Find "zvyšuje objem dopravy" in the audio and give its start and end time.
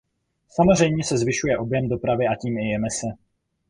1.17-2.27